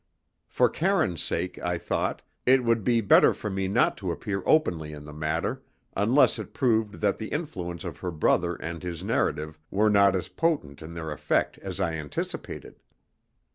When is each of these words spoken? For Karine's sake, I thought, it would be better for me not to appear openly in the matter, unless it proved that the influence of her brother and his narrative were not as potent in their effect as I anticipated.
For 0.47 0.67
Karine's 0.67 1.21
sake, 1.21 1.59
I 1.59 1.77
thought, 1.77 2.23
it 2.47 2.63
would 2.63 2.83
be 2.83 3.01
better 3.01 3.35
for 3.35 3.51
me 3.51 3.67
not 3.67 3.97
to 3.97 4.11
appear 4.11 4.41
openly 4.47 4.93
in 4.93 5.05
the 5.05 5.13
matter, 5.13 5.61
unless 5.95 6.39
it 6.39 6.55
proved 6.55 7.01
that 7.01 7.19
the 7.19 7.27
influence 7.27 7.83
of 7.83 7.99
her 7.99 8.09
brother 8.09 8.55
and 8.55 8.81
his 8.81 9.03
narrative 9.03 9.59
were 9.69 9.91
not 9.91 10.15
as 10.15 10.27
potent 10.27 10.81
in 10.81 10.95
their 10.95 11.11
effect 11.11 11.59
as 11.59 11.79
I 11.79 11.93
anticipated. 11.93 12.79